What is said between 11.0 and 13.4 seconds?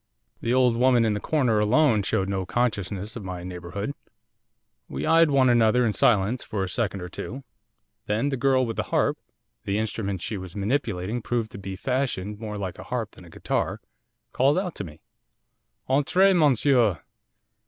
proved to be fashioned more like a harp than a